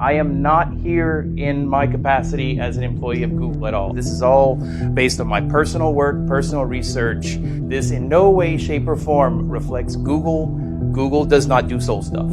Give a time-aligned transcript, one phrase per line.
[0.00, 3.92] I am not here in my capacity as an employee of Google at all.
[3.92, 4.56] This is all
[4.92, 7.38] based on my personal work, personal research.
[7.68, 10.46] This in no way, shape, or form reflects Google.
[10.90, 12.28] Google does not do soul stuff.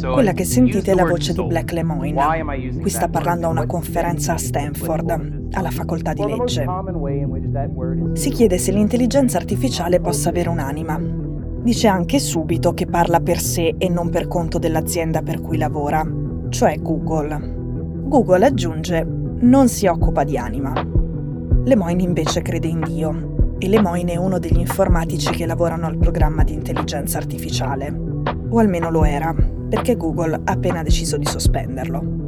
[0.00, 2.80] Quella che sentite è la voce di Black Lemoine.
[2.80, 6.66] Qui sta parlando a una conferenza a Stanford, alla facoltà di legge.
[8.14, 10.98] Si chiede se l'intelligenza artificiale possa avere un'anima.
[11.62, 16.04] Dice anche subito che parla per sé e non per conto dell'azienda per cui lavora,
[16.50, 17.38] cioè Google.
[18.06, 19.06] Google aggiunge
[19.40, 20.72] non si occupa di anima.
[21.64, 26.44] Lemoine invece crede in Dio e Lemoine è uno degli informatici che lavorano al programma
[26.44, 27.92] di intelligenza artificiale.
[28.50, 29.34] O almeno lo era,
[29.68, 32.22] perché Google ha appena deciso di sospenderlo.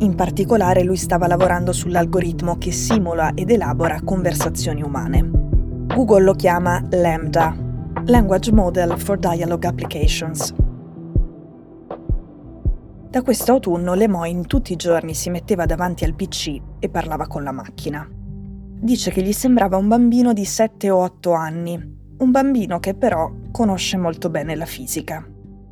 [0.00, 5.28] In particolare lui stava lavorando sull'algoritmo che simula ed elabora conversazioni umane.
[5.86, 7.56] Google lo chiama Lambda,
[8.04, 10.54] Language Model for Dialogue Applications.
[13.10, 17.42] Da questo autunno Lemoyne tutti i giorni si metteva davanti al PC e parlava con
[17.42, 18.06] la macchina.
[18.06, 23.32] Dice che gli sembrava un bambino di 7 o 8 anni, un bambino che però
[23.50, 25.26] conosce molto bene la fisica.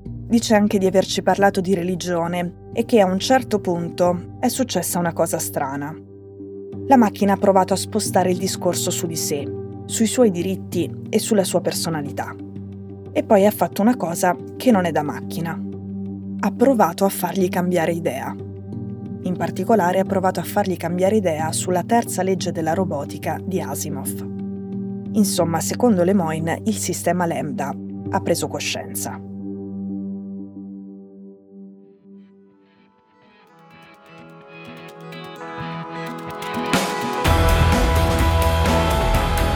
[0.05, 4.98] Dice anche di averci parlato di religione e che a un certo punto è successa
[4.98, 5.95] una cosa strana.
[6.87, 9.47] La macchina ha provato a spostare il discorso su di sé,
[9.84, 12.34] sui suoi diritti e sulla sua personalità.
[13.12, 15.66] E poi ha fatto una cosa che non è da macchina.
[16.39, 18.34] Ha provato a fargli cambiare idea.
[19.23, 24.34] In particolare ha provato a fargli cambiare idea sulla terza legge della robotica di Asimov.
[25.12, 27.75] Insomma, secondo Lemoyne, il sistema Lambda
[28.11, 29.20] ha preso coscienza.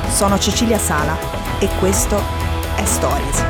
[0.08, 1.16] Sono Cecilia Sala
[1.60, 2.18] e questo
[2.76, 3.49] è Stories.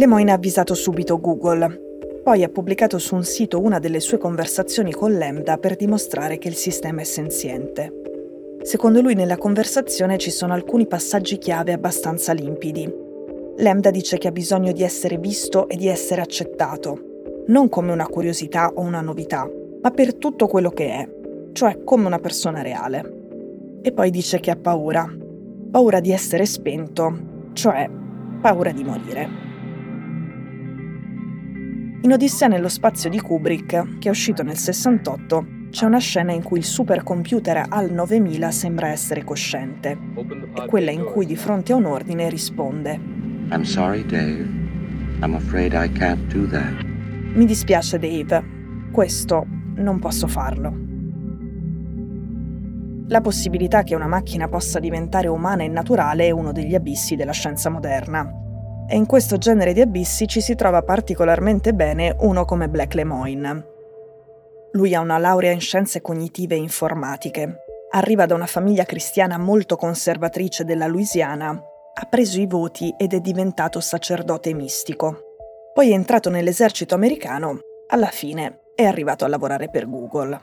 [0.00, 2.22] Lemoyne ha avvisato subito Google.
[2.24, 6.48] Poi ha pubblicato su un sito una delle sue conversazioni con Lambda per dimostrare che
[6.48, 7.92] il sistema è senziente.
[8.62, 12.90] Secondo lui nella conversazione ci sono alcuni passaggi chiave abbastanza limpidi,
[13.58, 18.06] Lambda dice che ha bisogno di essere visto e di essere accettato, non come una
[18.06, 19.46] curiosità o una novità,
[19.82, 21.08] ma per tutto quello che è,
[21.52, 23.80] cioè come una persona reale.
[23.82, 25.06] E poi dice che ha paura,
[25.70, 27.18] paura di essere spento,
[27.52, 27.86] cioè
[28.40, 29.49] paura di morire.
[32.02, 36.42] In Odissea nello spazio di Kubrick, che è uscito nel 68, c'è una scena in
[36.42, 39.98] cui il supercomputer HAL 9000 sembra essere cosciente.
[40.54, 42.98] È quella in cui di fronte a un ordine risponde
[43.50, 44.48] I'm sorry, Dave.
[45.20, 46.84] I'm afraid I can't do that.
[47.34, 48.44] Mi dispiace, Dave.
[48.90, 49.44] Questo
[49.74, 50.72] non posso farlo.
[53.08, 57.32] La possibilità che una macchina possa diventare umana e naturale è uno degli abissi della
[57.32, 58.48] scienza moderna.
[58.92, 63.64] E in questo genere di abissi ci si trova particolarmente bene uno come Black Lemoine.
[64.72, 67.58] Lui ha una laurea in scienze cognitive e informatiche.
[67.92, 73.20] Arriva da una famiglia cristiana molto conservatrice della Louisiana ha preso i voti ed è
[73.20, 75.18] diventato sacerdote mistico.
[75.72, 80.36] Poi è entrato nell'esercito americano, alla fine è arrivato a lavorare per Google.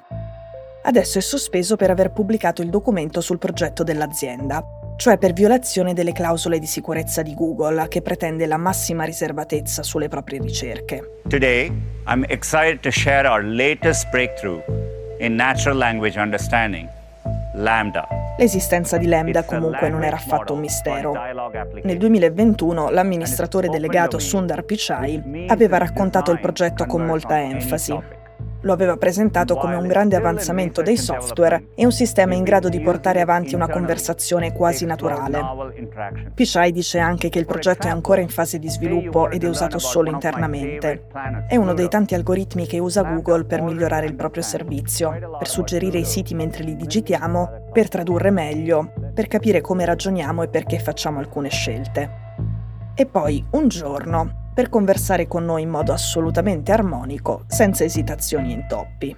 [0.83, 4.63] Adesso è sospeso per aver pubblicato il documento sul progetto dell'azienda,
[4.97, 10.07] cioè per violazione delle clausole di sicurezza di Google che pretende la massima riservatezza sulle
[10.07, 11.21] proprie ricerche.
[11.29, 11.71] Today
[12.07, 14.61] I'm excited to share our latest breakthrough
[15.19, 16.87] in natural language understanding,
[17.55, 18.07] Lambda.
[18.39, 21.13] L'esistenza di Lambda comunque non era affatto un mistero.
[21.83, 27.97] Nel 2021 l'amministratore delegato Sundar Pichai aveva raccontato il progetto con molta enfasi.
[28.61, 32.81] Lo aveva presentato come un grande avanzamento dei software e un sistema in grado di
[32.81, 35.39] portare avanti una conversazione quasi naturale.
[36.33, 39.77] Pichai dice anche che il progetto è ancora in fase di sviluppo ed è usato
[39.77, 41.05] solo internamente.
[41.47, 45.99] È uno dei tanti algoritmi che usa Google per migliorare il proprio servizio, per suggerire
[45.99, 51.19] i siti mentre li digitiamo, per tradurre meglio, per capire come ragioniamo e perché facciamo
[51.19, 52.25] alcune scelte.
[52.95, 58.53] E poi, un giorno, per conversare con noi in modo assolutamente armonico, senza esitazioni e
[58.55, 59.15] intoppi.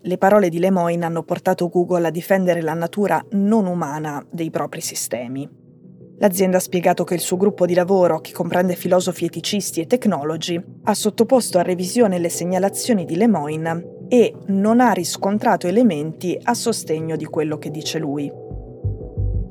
[0.00, 4.80] Le parole di Lemoyne hanno portato Google a difendere la natura non umana dei propri
[4.80, 5.48] sistemi.
[6.18, 10.60] L'azienda ha spiegato che il suo gruppo di lavoro, che comprende filosofi eticisti e tecnologi,
[10.82, 17.14] ha sottoposto a revisione le segnalazioni di Lemoyne e non ha riscontrato elementi a sostegno
[17.14, 18.49] di quello che dice lui.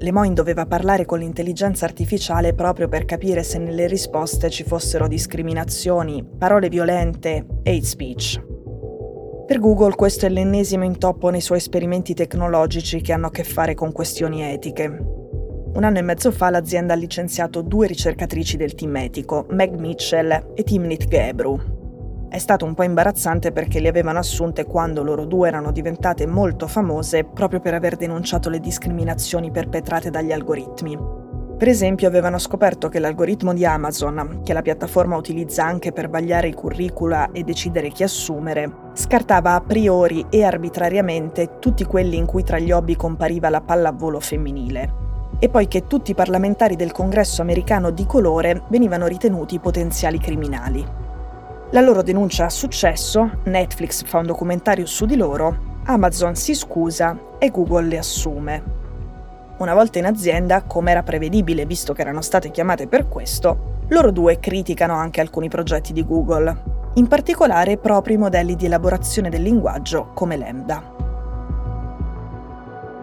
[0.02, 6.26] Lemoyne doveva parlare con l'intelligenza artificiale proprio per capire se nelle risposte ci fossero discriminazioni,
[6.38, 8.42] parole violente hate speech.
[9.46, 13.74] Per Google questo è l'ennesimo intoppo nei suoi esperimenti tecnologici che hanno a che fare
[13.74, 14.86] con questioni etiche.
[14.86, 20.54] Un anno e mezzo fa l'azienda ha licenziato due ricercatrici del team etico, Meg Mitchell
[20.56, 21.79] e Timnit Gebru,
[22.30, 26.68] è stato un po' imbarazzante perché le avevano assunte quando loro due erano diventate molto
[26.68, 30.98] famose proprio per aver denunciato le discriminazioni perpetrate dagli algoritmi.
[31.58, 36.48] Per esempio avevano scoperto che l'algoritmo di Amazon, che la piattaforma utilizza anche per vagliare
[36.48, 42.44] i curricula e decidere chi assumere, scartava a priori e arbitrariamente tutti quelli in cui
[42.44, 44.94] tra gli hobby compariva la pallavolo femminile.
[45.40, 51.09] E poi che tutti i parlamentari del congresso americano di colore venivano ritenuti potenziali criminali.
[51.72, 57.16] La loro denuncia ha successo, Netflix fa un documentario su di loro, Amazon si scusa
[57.38, 58.64] e Google le assume.
[59.60, 64.10] Una volta in azienda, come era prevedibile visto che erano state chiamate per questo, loro
[64.10, 66.64] due criticano anche alcuni progetti di Google,
[66.96, 70.82] in particolare proprio i modelli di elaborazione del linguaggio come Lambda.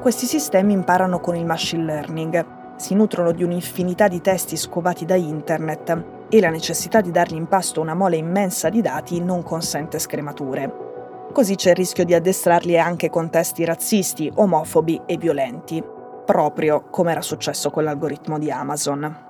[0.01, 5.15] Questi sistemi imparano con il machine learning, si nutrono di un'infinità di testi scovati da
[5.15, 9.99] internet e la necessità di dargli in pasto una mole immensa di dati non consente
[9.99, 10.85] scremature.
[11.33, 15.83] Così c'è il rischio di addestrarli anche con testi razzisti, omofobi e violenti,
[16.25, 19.25] proprio come era successo con l'algoritmo di Amazon.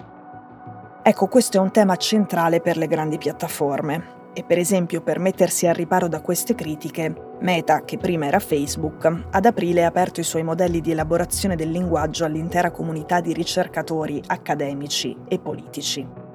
[1.03, 5.67] Ecco, questo è un tema centrale per le grandi piattaforme e per esempio per mettersi
[5.67, 10.25] al riparo da queste critiche, Meta, che prima era Facebook, ad aprile ha aperto i
[10.25, 16.26] suoi modelli di elaborazione del linguaggio all'intera comunità di ricercatori, accademici e politici.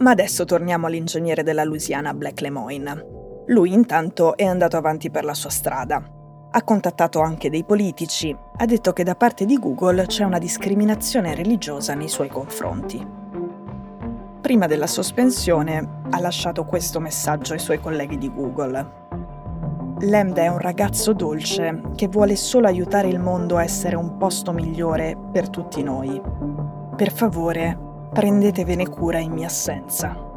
[0.00, 3.44] Ma adesso torniamo all'ingegnere della Louisiana Black Lemoine.
[3.48, 6.02] Lui intanto è andato avanti per la sua strada.
[6.52, 11.34] Ha contattato anche dei politici, ha detto che da parte di Google c'è una discriminazione
[11.34, 13.06] religiosa nei suoi confronti.
[14.40, 18.98] Prima della sospensione ha lasciato questo messaggio ai suoi colleghi di Google.
[20.00, 24.52] Lambda è un ragazzo dolce che vuole solo aiutare il mondo a essere un posto
[24.52, 26.18] migliore per tutti noi.
[26.96, 30.28] Per favore, prendetevene cura in mia assenza.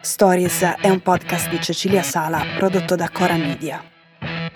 [0.00, 3.82] Stories è un podcast di Cecilia Sala prodotto da Cora Media.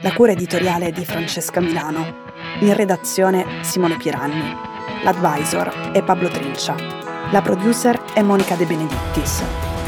[0.00, 2.26] La cura editoriale è di Francesca Milano.
[2.60, 4.54] In redazione Simone Piranni.
[5.02, 6.74] L'advisor è Pablo Trincia.
[7.32, 9.67] La producer è Monica De Benedittis.